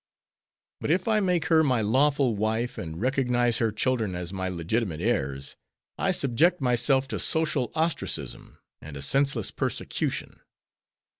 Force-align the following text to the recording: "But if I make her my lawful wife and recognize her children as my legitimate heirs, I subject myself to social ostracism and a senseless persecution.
"But 0.79 0.89
if 0.89 1.07
I 1.07 1.19
make 1.19 1.45
her 1.45 1.63
my 1.63 1.81
lawful 1.81 2.35
wife 2.35 2.79
and 2.79 2.99
recognize 2.99 3.59
her 3.59 3.71
children 3.71 4.15
as 4.15 4.33
my 4.33 4.49
legitimate 4.49 4.99
heirs, 4.99 5.55
I 5.95 6.09
subject 6.09 6.59
myself 6.59 7.07
to 7.09 7.19
social 7.19 7.71
ostracism 7.75 8.57
and 8.81 8.97
a 8.97 9.03
senseless 9.03 9.51
persecution. 9.51 10.39